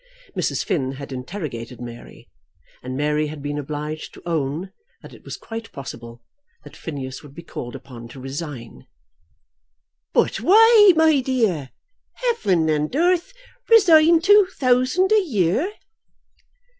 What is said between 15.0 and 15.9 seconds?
a year!"